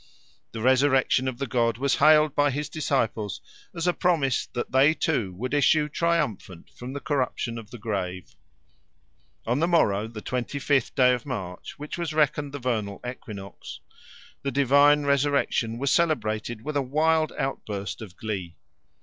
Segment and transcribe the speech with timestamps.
[0.51, 3.39] The resurrection of the god was hailed by his disciples
[3.75, 8.35] as a promise that they too would issue triumphant from the corruption of the grave.
[9.45, 13.79] On the morrow, the twenty fifth day of March, which was reckoned the vernal equinox,
[14.41, 18.55] the divine resurrection was celebrated with a wild outburst of glee.